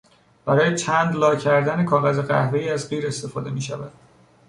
[0.45, 3.91] برای چند لا کردن کاغذ قهوهای از قیر استفاده میشود.